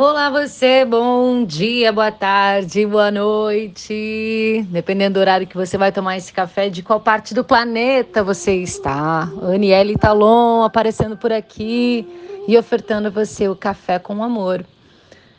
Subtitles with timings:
[0.00, 4.64] Olá você, bom dia, boa tarde, boa noite.
[4.70, 8.54] Dependendo do horário que você vai tomar esse café, de qual parte do planeta você
[8.54, 9.28] está.
[9.42, 12.06] Aniele Talon aparecendo por aqui
[12.46, 14.64] e ofertando a você o café com amor.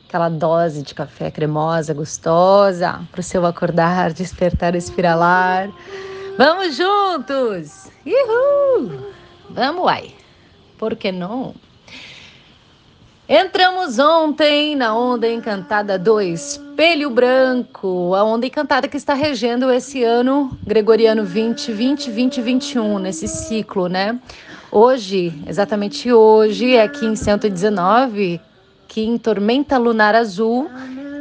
[0.05, 5.69] Aquela dose de café cremosa, gostosa, para o seu acordar, despertar, espiralar.
[6.37, 7.89] Vamos juntos!
[8.05, 9.09] Uhul!
[9.51, 10.13] Vamos, uai!
[10.77, 11.55] Por que não?
[13.31, 20.03] Entramos ontem na onda encantada do Espelho Branco, a onda encantada que está regendo esse
[20.03, 24.19] ano gregoriano 2020, 2021, nesse ciclo, né?
[24.71, 28.41] Hoje, exatamente hoje, é Kim 119,
[28.87, 30.67] Kim Tormenta Lunar Azul,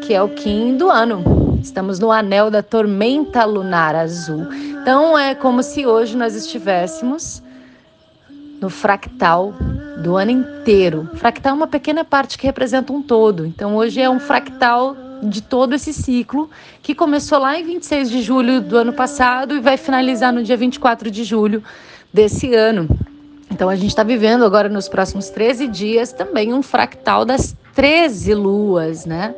[0.01, 1.59] que é o Kim do ano.
[1.63, 4.47] Estamos no anel da Tormenta Lunar Azul.
[4.81, 7.43] Então é como se hoje nós estivéssemos
[8.63, 9.53] no fractal
[9.99, 11.09] do ano inteiro.
[11.15, 13.45] Fractal é uma pequena parte que representa um todo.
[13.45, 16.49] Então hoje é um fractal de todo esse ciclo
[16.83, 20.57] que começou lá em 26 de julho do ano passado e vai finalizar no dia
[20.57, 21.63] 24 de julho
[22.13, 22.89] desse ano.
[23.51, 28.35] Então a gente está vivendo agora nos próximos 13 dias também um fractal das 13
[28.35, 29.35] luas, né?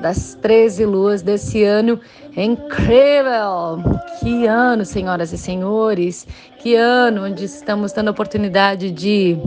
[0.00, 1.98] Das 13 luas desse ano
[2.36, 3.82] incrível!
[4.20, 6.26] Que ano, senhoras e senhores!
[6.58, 9.38] Que ano onde estamos tendo a oportunidade de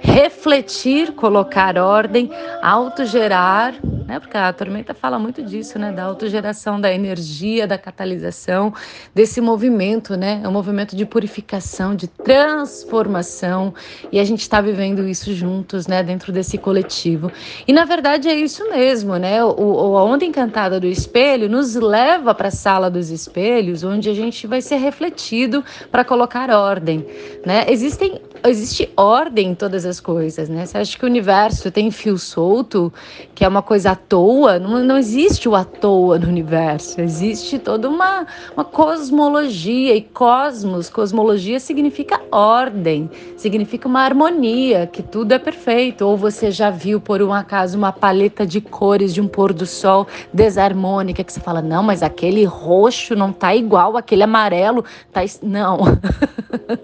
[0.00, 2.30] refletir, colocar ordem,
[2.62, 3.74] autogerar,
[4.06, 4.20] né?
[4.20, 5.90] Porque a tormenta fala muito disso, né?
[5.92, 8.72] Da autogeração da energia, da catalisação,
[9.14, 10.40] desse movimento, né?
[10.44, 13.74] É um movimento de purificação, de transformação,
[14.12, 16.02] e a gente está vivendo isso juntos, né?
[16.02, 17.30] Dentro desse coletivo.
[17.66, 19.44] E na verdade é isso mesmo, né?
[19.44, 24.14] O, a onda encantada do espelho nos leva para a sala dos espelhos, onde a
[24.14, 27.04] gente vai ser refletido para colocar ordem,
[27.44, 27.66] né?
[27.68, 30.66] Existem existe ordem em todas as coisas, né?
[30.66, 32.92] Você acha que o universo tem fio solto,
[33.34, 34.58] que é uma coisa à toa?
[34.58, 37.00] Não, não existe o à toa no universo.
[37.00, 45.32] Existe toda uma, uma cosmologia e cosmos, cosmologia significa ordem, significa uma harmonia, que tudo
[45.32, 46.02] é perfeito.
[46.02, 49.66] Ou você já viu por um acaso uma paleta de cores de um pôr do
[49.66, 55.22] sol desarmônica que você fala: "Não, mas aquele roxo não tá igual aquele amarelo, tá
[55.42, 55.78] não".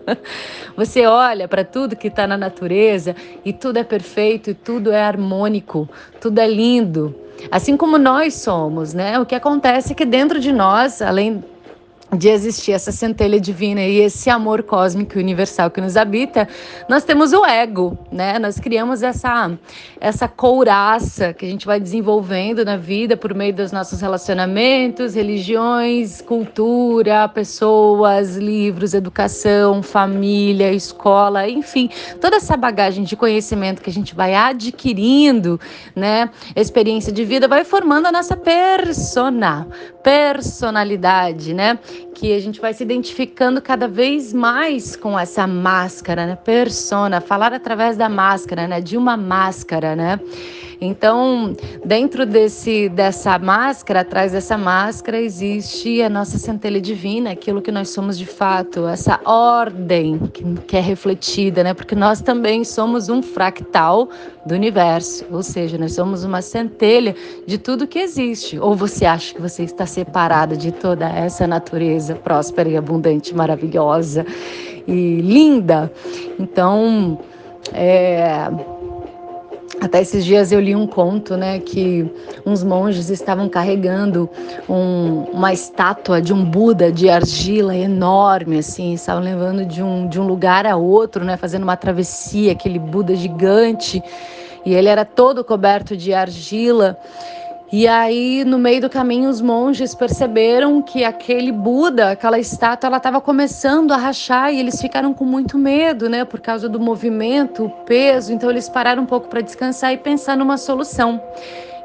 [0.76, 3.14] você olha para tudo que está na natureza
[3.44, 5.88] e tudo é perfeito e tudo é harmônico,
[6.20, 7.14] tudo é lindo.
[7.50, 9.19] Assim como nós somos, né?
[9.19, 11.42] O que acontece é que dentro de nós, além
[12.16, 16.46] de existir essa centelha divina e esse amor cósmico universal que nos habita,
[16.88, 18.38] nós temos o ego, né?
[18.38, 19.50] Nós criamos essa
[20.00, 26.20] essa couraça que a gente vai desenvolvendo na vida por meio dos nossos relacionamentos, religiões,
[26.20, 31.88] cultura, pessoas, livros, educação, família, escola, enfim,
[32.20, 35.58] toda essa bagagem de conhecimento que a gente vai adquirindo,
[35.96, 36.28] né?
[36.54, 39.66] Experiência de vida vai formando a nossa persona,
[40.02, 41.78] personalidade, né?
[42.14, 46.36] Que a gente vai se identificando cada vez mais com essa máscara, né?
[46.36, 48.80] Persona, falar através da máscara, né?
[48.80, 50.20] De uma máscara, né?
[50.84, 51.54] Então,
[51.84, 57.91] dentro desse dessa máscara, atrás dessa máscara existe a nossa centelha divina, aquilo que nós
[57.91, 61.72] somos de fato, essa ordem que, que é refletida, né?
[61.72, 64.09] Porque nós também somos um fractal
[64.44, 67.14] do universo, ou seja, nós somos uma centelha
[67.47, 68.59] de tudo que existe.
[68.59, 74.26] Ou você acha que você está separado de toda essa natureza próspera e abundante, maravilhosa
[74.88, 75.93] e linda?
[76.41, 77.20] Então,
[77.72, 78.50] é,
[79.82, 82.09] até esses dias eu li um conto, né, que
[82.47, 84.31] uns monges estavam carregando
[84.69, 90.20] um, uma estátua de um Buda de argila enorme, assim, estavam levando de um, de
[90.20, 94.00] um lugar a outro, né, fazendo uma travessia, aquele Buda gigante,
[94.65, 96.97] e ele era todo coberto de argila.
[97.72, 102.98] E aí, no meio do caminho, os monges perceberam que aquele Buda, aquela estátua, ela
[102.98, 107.64] estava começando a rachar e eles ficaram com muito medo, né, por causa do movimento,
[107.64, 108.30] o peso.
[108.30, 111.18] Então, eles pararam um pouco para descansar e pensar numa solução.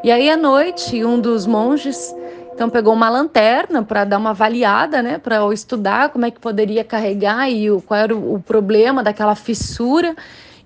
[0.03, 2.13] E aí, à noite, um dos monges
[2.53, 6.83] então pegou uma lanterna para dar uma avaliada, né, para estudar como é que poderia
[6.83, 10.15] carregar e o, qual era o, o problema daquela fissura.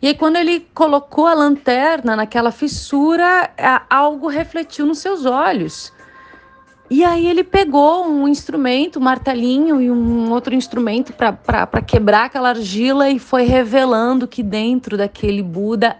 [0.01, 3.51] E aí, quando ele colocou a lanterna naquela fissura,
[3.87, 5.93] algo refletiu nos seus olhos.
[6.89, 12.49] E aí ele pegou um instrumento, um martelinho e um outro instrumento para quebrar aquela
[12.49, 15.95] argila e foi revelando que dentro daquele Buda,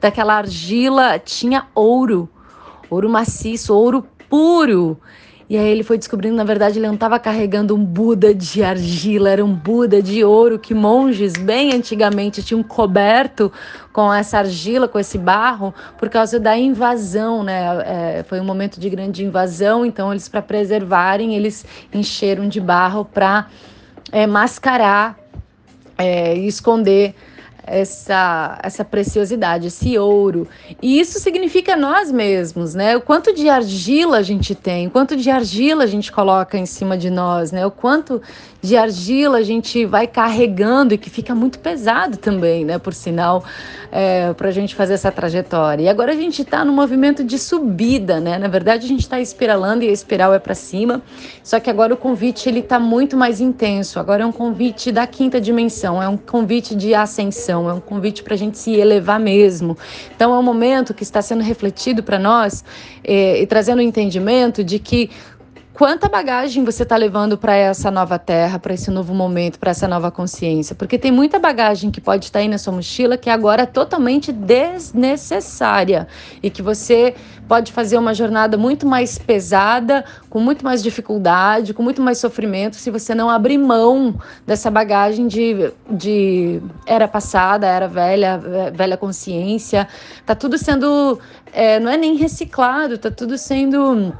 [0.00, 2.28] daquela argila, tinha ouro,
[2.88, 5.00] ouro maciço, ouro puro.
[5.48, 9.30] E aí ele foi descobrindo, na verdade, ele não estava carregando um Buda de argila,
[9.30, 13.52] era um Buda de ouro que monges bem antigamente tinham coberto
[13.92, 18.18] com essa argila, com esse barro, por causa da invasão, né?
[18.18, 21.64] É, foi um momento de grande invasão, então eles para preservarem, eles
[21.94, 23.46] encheram de barro para
[24.10, 25.16] é, mascarar
[25.96, 27.14] é, e esconder
[27.66, 30.48] essa, essa preciosidade, esse ouro.
[30.80, 32.96] E isso significa nós mesmos, né?
[32.96, 36.66] O quanto de argila a gente tem, o quanto de argila a gente coloca em
[36.66, 37.66] cima de nós, né?
[37.66, 38.22] O quanto
[38.66, 42.78] de argila a gente vai carregando e que fica muito pesado também, né?
[42.78, 43.44] Por sinal,
[43.92, 45.84] é, para a gente fazer essa trajetória.
[45.84, 48.38] E agora a gente está no movimento de subida, né?
[48.38, 51.00] Na verdade, a gente está espiralando e a espiral é para cima.
[51.44, 54.00] Só que agora o convite ele está muito mais intenso.
[54.00, 58.24] Agora é um convite da quinta dimensão, é um convite de ascensão, é um convite
[58.24, 59.78] para a gente se elevar mesmo.
[60.14, 62.64] Então é um momento que está sendo refletido para nós
[63.04, 65.08] é, e trazendo o entendimento de que
[65.76, 69.86] quanta bagagem você está levando para essa nova terra, para esse novo momento, para essa
[69.86, 70.74] nova consciência?
[70.74, 74.32] Porque tem muita bagagem que pode estar aí na sua mochila que agora é totalmente
[74.32, 76.08] desnecessária
[76.42, 77.14] e que você
[77.46, 82.76] pode fazer uma jornada muito mais pesada, com muito mais dificuldade, com muito mais sofrimento,
[82.76, 88.40] se você não abrir mão dessa bagagem de, de era passada, era velha,
[88.72, 89.86] velha consciência.
[90.24, 91.20] Tá tudo sendo,
[91.52, 94.14] é, não é nem reciclado, tá tudo sendo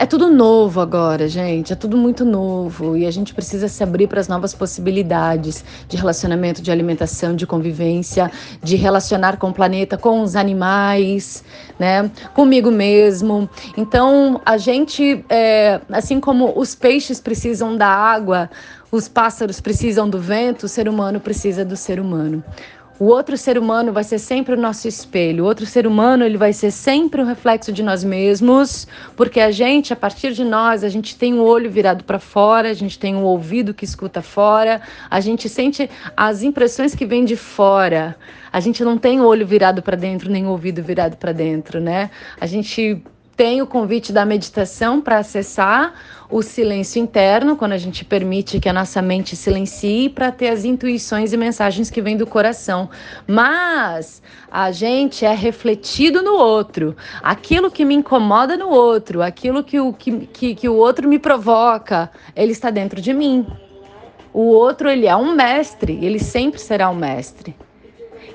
[0.00, 1.74] é tudo novo agora, gente.
[1.74, 5.94] É tudo muito novo e a gente precisa se abrir para as novas possibilidades de
[5.94, 8.32] relacionamento, de alimentação, de convivência,
[8.62, 11.44] de relacionar com o planeta, com os animais,
[11.78, 12.10] né?
[12.32, 13.46] Comigo mesmo.
[13.76, 18.48] Então, a gente, é, assim como os peixes precisam da água,
[18.90, 22.42] os pássaros precisam do vento, o ser humano precisa do ser humano.
[23.00, 25.44] O outro ser humano vai ser sempre o nosso espelho.
[25.44, 28.86] O outro ser humano, ele vai ser sempre um reflexo de nós mesmos,
[29.16, 32.18] porque a gente, a partir de nós, a gente tem o um olho virado para
[32.18, 36.94] fora, a gente tem o um ouvido que escuta fora, a gente sente as impressões
[36.94, 38.14] que vêm de fora.
[38.52, 41.80] A gente não tem o olho virado para dentro, nem o ouvido virado para dentro,
[41.80, 42.10] né?
[42.38, 43.02] A gente
[43.36, 45.94] tem o convite da meditação para acessar
[46.30, 50.64] o silêncio interno, quando a gente permite que a nossa mente silencie para ter as
[50.64, 52.88] intuições e mensagens que vêm do coração.
[53.26, 56.96] Mas a gente é refletido no outro.
[57.22, 61.18] Aquilo que me incomoda no outro, aquilo que o, que, que, que o outro me
[61.18, 63.46] provoca, ele está dentro de mim.
[64.32, 67.56] O outro, ele é um mestre, ele sempre será um mestre.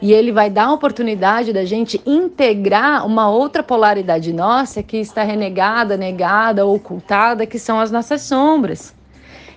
[0.01, 5.23] E ele vai dar a oportunidade da gente integrar uma outra polaridade nossa que está
[5.23, 8.93] renegada, negada, ocultada, que são as nossas sombras.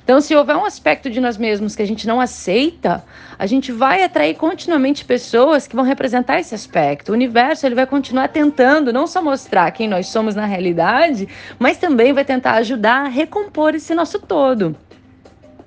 [0.09, 3.05] Então, se houver um aspecto de nós mesmos que a gente não aceita,
[3.39, 7.11] a gente vai atrair continuamente pessoas que vão representar esse aspecto.
[7.11, 11.77] O universo ele vai continuar tentando não só mostrar quem nós somos na realidade, mas
[11.77, 14.75] também vai tentar ajudar a recompor esse nosso todo.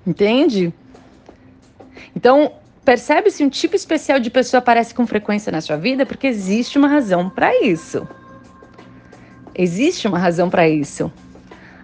[0.08, 0.74] Entende?
[2.16, 2.52] Então,
[2.84, 6.06] Percebe se um tipo especial de pessoa aparece com frequência na sua vida?
[6.06, 8.08] Porque existe uma razão para isso.
[9.54, 11.12] Existe uma razão para isso.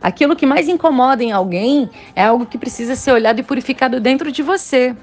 [0.01, 4.31] Aquilo que mais incomoda em alguém é algo que precisa ser olhado e purificado dentro
[4.31, 4.95] de você.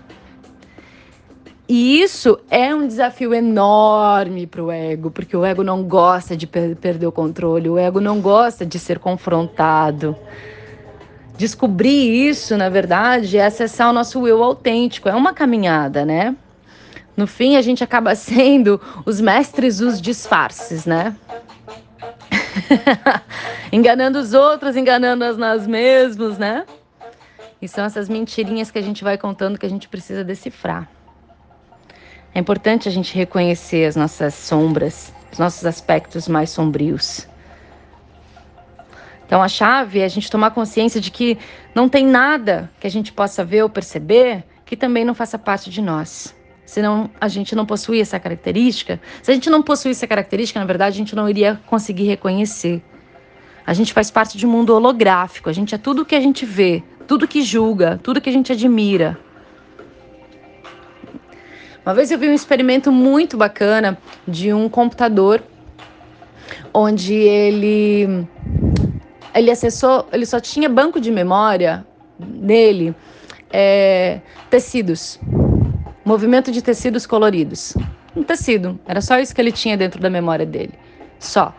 [1.68, 6.46] E isso é um desafio enorme para o ego, porque o ego não gosta de
[6.46, 10.14] per perder o controle, o ego não gosta de ser confrontado.
[11.36, 15.08] Descobrir isso, na verdade, é acessar o nosso eu autêntico.
[15.08, 16.36] É uma caminhada, né?
[17.16, 21.14] No fim, a gente acaba sendo os mestres dos disfarces, né?
[23.72, 26.64] enganando os outros, enganando nós mesmos, né?
[27.60, 30.88] E são essas mentirinhas que a gente vai contando que a gente precisa decifrar.
[32.34, 37.26] É importante a gente reconhecer as nossas sombras, os nossos aspectos mais sombrios.
[39.26, 41.38] Então a chave é a gente tomar consciência de que
[41.74, 45.70] não tem nada que a gente possa ver ou perceber que também não faça parte
[45.70, 46.34] de nós.
[46.64, 49.00] Senão a gente não possui essa característica.
[49.22, 52.82] Se a gente não possuísse essa característica, na verdade, a gente não iria conseguir reconhecer.
[53.66, 55.48] A gente faz parte de um mundo holográfico.
[55.48, 58.52] A gente é tudo que a gente vê, tudo que julga, tudo que a gente
[58.52, 59.18] admira.
[61.84, 65.42] Uma vez eu vi um experimento muito bacana de um computador
[66.72, 68.26] onde ele
[69.34, 71.84] ele acessou, ele só tinha banco de memória
[72.18, 72.94] nele
[73.52, 75.18] é, tecidos,
[76.04, 77.76] movimento de tecidos coloridos.
[78.16, 80.74] Um tecido, era só isso que ele tinha dentro da memória dele.
[81.18, 81.54] Só.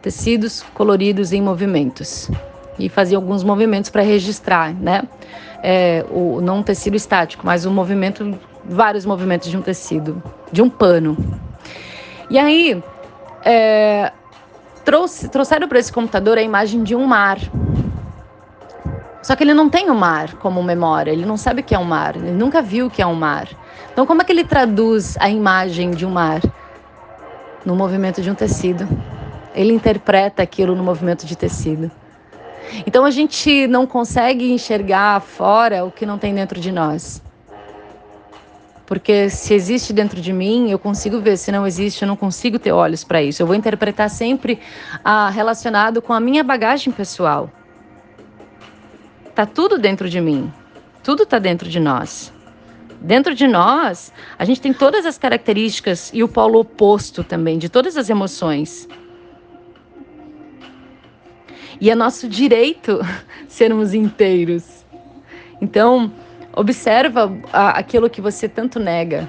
[0.00, 2.30] Tecidos coloridos em movimentos.
[2.78, 5.02] E fazia alguns movimentos para registrar, né?
[5.62, 10.60] É, o, não um tecido estático, mas um movimento, vários movimentos de um tecido, de
[10.60, 11.16] um pano.
[12.28, 12.82] E aí,
[13.44, 14.12] é,
[14.84, 17.38] trouxe, trouxeram para esse computador a imagem de um mar.
[19.22, 21.78] Só que ele não tem o mar como memória, ele não sabe o que é
[21.78, 23.48] um mar, ele nunca viu o que é um mar.
[23.92, 26.40] Então, como é que ele traduz a imagem de um mar?
[27.64, 28.88] No movimento de um tecido.
[29.54, 31.90] Ele interpreta aquilo no movimento de tecido.
[32.86, 37.22] Então, a gente não consegue enxergar fora o que não tem dentro de nós.
[38.86, 41.36] Porque se existe dentro de mim, eu consigo ver.
[41.36, 43.42] Se não existe, eu não consigo ter olhos para isso.
[43.42, 44.58] Eu vou interpretar sempre
[45.04, 47.50] ah, relacionado com a minha bagagem pessoal.
[49.34, 50.52] Tá tudo dentro de mim.
[51.02, 52.32] Tudo está dentro de nós.
[53.00, 57.68] Dentro de nós, a gente tem todas as características e o polo oposto também de
[57.68, 58.88] todas as emoções.
[61.80, 63.00] E é nosso direito
[63.48, 64.84] sermos inteiros.
[65.60, 66.12] Então,
[66.54, 69.28] Observa aquilo que você tanto nega.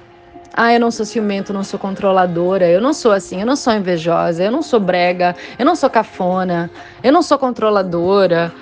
[0.54, 3.74] Ah, eu não sou ciumento, não sou controladora, eu não sou assim, eu não sou
[3.74, 6.70] invejosa, eu não sou brega, eu não sou cafona,
[7.04, 8.54] eu não sou controladora.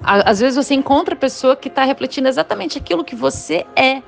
[0.00, 4.02] Às vezes você encontra a pessoa que está refletindo exatamente aquilo que você é,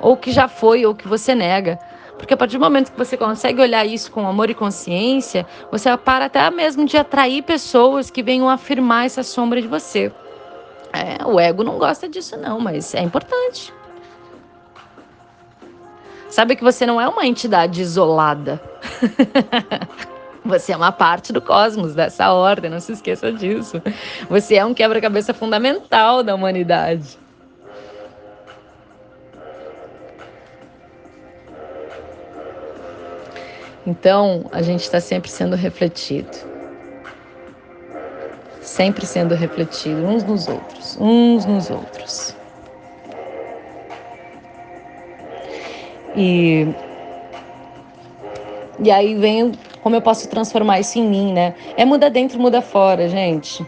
[0.00, 1.78] ou que já foi, ou que você nega.
[2.16, 5.96] Porque a partir do momento que você consegue olhar isso com amor e consciência, você
[5.96, 10.12] para até mesmo de atrair pessoas que venham afirmar essa sombra de você.
[10.94, 13.74] É, o ego não gosta disso, não, mas é importante.
[16.30, 18.60] Sabe que você não é uma entidade isolada.
[20.46, 23.80] Você é uma parte do cosmos, dessa ordem, não se esqueça disso.
[24.28, 27.18] Você é um quebra-cabeça fundamental da humanidade.
[33.86, 36.53] Então, a gente está sempre sendo refletido
[38.74, 42.34] sempre sendo refletido uns nos outros, uns nos outros.
[46.16, 46.66] E,
[48.80, 51.54] e aí vem como eu posso transformar isso em mim, né?
[51.76, 53.64] É muda dentro, muda fora, gente.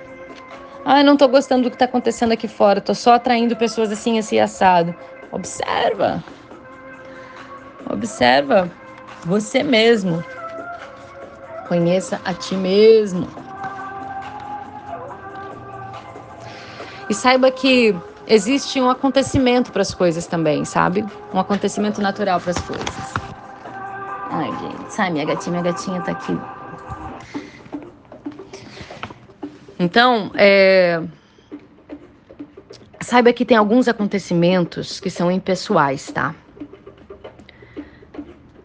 [0.85, 4.19] Ah, não tô gostando do que tá acontecendo aqui fora, tô só atraindo pessoas assim,
[4.19, 4.93] assim, assado.
[5.31, 6.25] Observa.
[7.89, 8.69] Observa
[9.25, 10.25] você mesmo.
[11.69, 13.46] Conheça a ti mesmo.
[17.09, 17.95] E saiba que
[18.27, 21.05] existe um acontecimento para as coisas também, sabe?
[21.33, 23.15] Um acontecimento natural para as coisas.
[24.31, 26.37] Ai, gente, sai minha gatinha, minha gatinha tá aqui.
[29.79, 31.01] Então, é...
[33.01, 36.35] saiba que tem alguns acontecimentos que são impessoais, tá?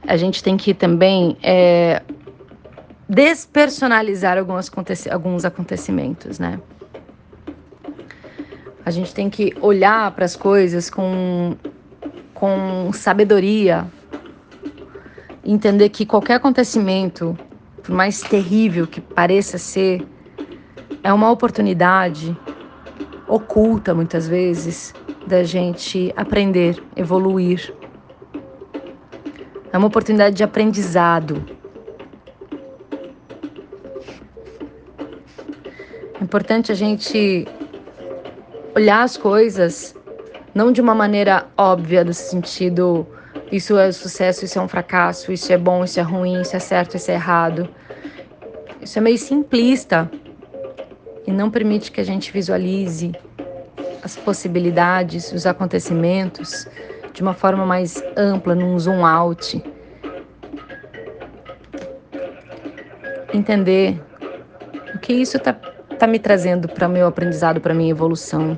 [0.07, 2.01] A gente tem que também é...
[3.07, 4.71] despersonalizar alguns,
[5.11, 6.59] alguns acontecimentos, né?
[8.91, 11.55] A gente tem que olhar para as coisas com,
[12.33, 13.87] com sabedoria,
[15.45, 17.39] entender que qualquer acontecimento,
[17.81, 20.05] por mais terrível que pareça ser,
[21.01, 22.37] é uma oportunidade
[23.29, 24.93] oculta muitas vezes
[25.25, 27.73] da gente aprender, evoluir.
[29.71, 31.41] É uma oportunidade de aprendizado.
[36.19, 37.47] É importante a gente
[38.75, 39.95] olhar as coisas
[40.53, 43.07] não de uma maneira óbvia, do sentido
[43.51, 46.59] isso é sucesso, isso é um fracasso, isso é bom, isso é ruim, isso é
[46.59, 47.67] certo, isso é errado.
[48.81, 50.09] Isso é meio simplista
[51.27, 53.11] e não permite que a gente visualize
[54.03, 56.67] as possibilidades, os acontecimentos
[57.13, 59.63] de uma forma mais ampla, num zoom out.
[63.33, 64.01] Entender
[64.95, 65.53] o que isso está
[66.01, 68.57] tá me trazendo para meu aprendizado, para minha evolução.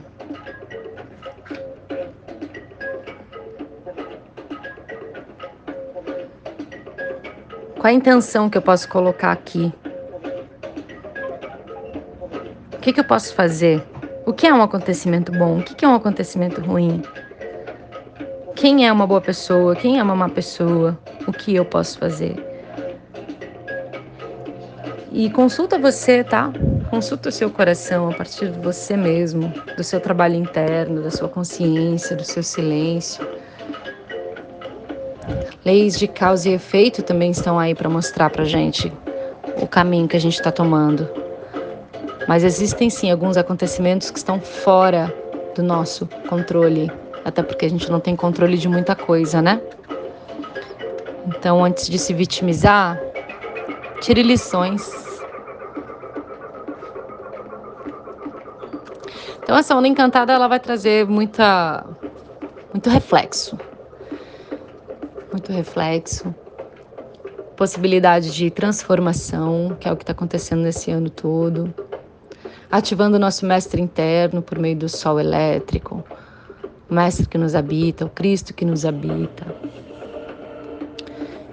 [7.75, 9.73] Qual a intenção que eu posso colocar aqui?
[12.75, 13.83] O que, que eu posso fazer?
[14.25, 15.59] O que é um acontecimento bom?
[15.59, 17.01] O que é um acontecimento ruim?
[18.55, 19.75] Quem é uma boa pessoa?
[19.75, 20.97] Quem é uma má pessoa?
[21.27, 22.37] O que eu posso fazer?
[25.11, 26.49] E consulta você, tá?
[26.93, 31.27] Consulta o seu coração a partir de você mesmo, do seu trabalho interno, da sua
[31.27, 33.27] consciência, do seu silêncio.
[35.65, 38.93] Leis de causa e efeito também estão aí para mostrar para gente
[39.59, 41.09] o caminho que a gente está tomando.
[42.27, 45.11] Mas existem sim alguns acontecimentos que estão fora
[45.55, 46.91] do nosso controle,
[47.25, 49.59] até porque a gente não tem controle de muita coisa, né?
[51.25, 53.01] Então, antes de se vitimizar,
[53.99, 55.02] tire lições
[59.53, 61.85] Então essa onda encantada ela vai trazer muita
[62.73, 63.55] muito reflexo.
[65.31, 66.33] Muito reflexo.
[67.55, 71.71] possibilidade de transformação, que é o que está acontecendo nesse ano todo,
[72.71, 76.03] ativando o nosso mestre interno por meio do sol elétrico,
[76.89, 79.45] o mestre que nos habita, o Cristo que nos habita.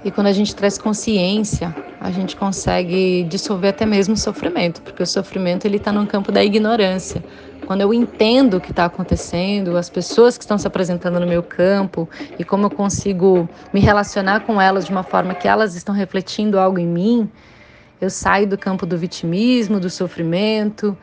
[0.03, 5.03] E quando a gente traz consciência, a gente consegue dissolver até mesmo o sofrimento, porque
[5.03, 7.23] o sofrimento ele está no campo da ignorância.
[7.71, 11.41] Quando eu entendo o que está acontecendo, as pessoas que estão se apresentando no meu
[11.41, 15.95] campo e como eu consigo me relacionar com elas de uma forma que elas estão
[15.95, 17.31] refletindo algo em mim,
[18.01, 20.99] eu saio do campo do vitimismo, do sofrimento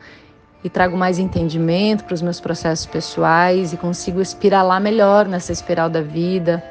[0.62, 5.88] e trago mais entendimento para os meus processos pessoais e consigo espiralar melhor nessa espiral
[5.88, 6.62] da vida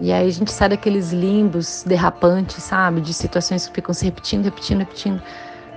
[0.00, 3.02] e aí a gente sai daqueles limbos derrapantes, sabe?
[3.02, 5.22] De situações que ficam se repetindo, repetindo, repetindo.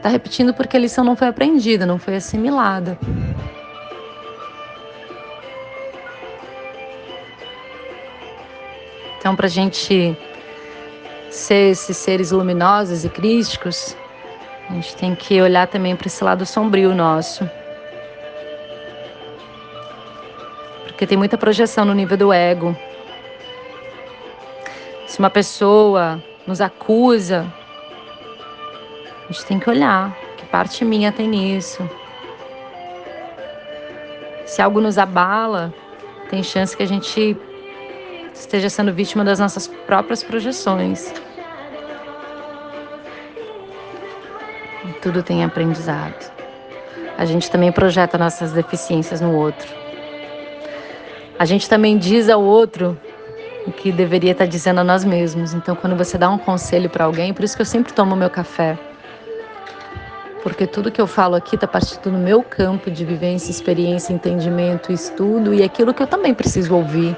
[0.03, 3.00] Tá repetindo porque a lição não foi aprendida, não foi assimilada.
[9.17, 10.17] Então, para a gente
[11.31, 13.95] ser esses seres luminosos e crísticos,
[14.69, 17.50] a gente tem que olhar também para esse lado sombrio nosso.
[20.83, 22.75] Porque tem muita projeção no nível do ego.
[25.07, 27.48] Se uma pessoa nos acusa,
[29.33, 31.89] a gente tem que olhar que parte minha tem nisso.
[34.45, 35.73] Se algo nos abala,
[36.29, 37.35] tem chance que a gente
[38.31, 41.11] esteja sendo vítima das nossas próprias projeções.
[44.85, 46.31] E tudo tem aprendizado.
[47.17, 49.67] A gente também projeta nossas deficiências no outro.
[51.39, 52.95] A gente também diz ao outro
[53.65, 55.55] o que deveria estar dizendo a nós mesmos.
[55.55, 58.29] Então, quando você dá um conselho para alguém, por isso que eu sempre tomo meu
[58.29, 58.77] café.
[60.43, 64.91] Porque tudo que eu falo aqui está partindo do meu campo de vivência, experiência, entendimento,
[64.91, 67.15] estudo e aquilo que eu também preciso ouvir.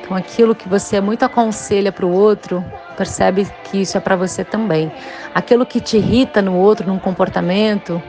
[0.00, 2.62] Então, aquilo que você muito aconselha para o outro,
[2.98, 4.92] percebe que isso é para você também.
[5.34, 8.02] Aquilo que te irrita no outro, num comportamento,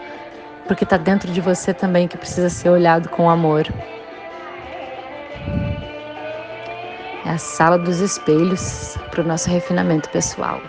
[0.67, 3.65] porque está dentro de você também que precisa ser olhado com amor.
[7.25, 10.61] É a sala dos espelhos para o nosso refinamento pessoal.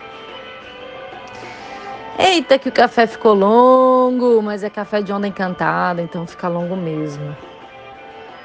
[2.19, 6.75] Eita, que o café ficou longo, mas é café de onda encantada, então fica longo
[6.75, 7.37] mesmo.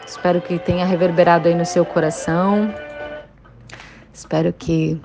[0.06, 2.74] Espero que tenha reverberado aí no seu coração.
[4.14, 5.00] Espero que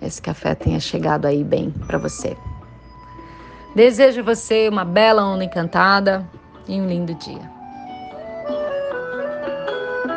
[0.00, 2.36] esse café tenha chegado aí bem para você.
[3.74, 6.24] Desejo a você uma bela onda encantada
[6.68, 7.50] e um lindo dia.